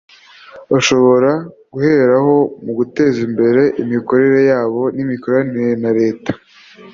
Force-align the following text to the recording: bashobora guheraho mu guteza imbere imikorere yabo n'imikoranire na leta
bashobora 0.71 1.31
guheraho 1.73 2.35
mu 2.63 2.71
guteza 2.79 3.19
imbere 3.27 3.61
imikorere 3.83 4.39
yabo 4.51 4.81
n'imikoranire 4.95 5.71
na 5.83 5.91
leta 5.99 6.31